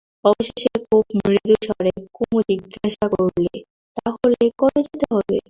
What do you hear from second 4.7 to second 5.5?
যেতে হবে?